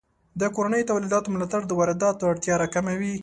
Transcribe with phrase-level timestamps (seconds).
[0.39, 3.13] د کورنیو تولیداتو ملاتړ د وارداتو اړتیا راکموي.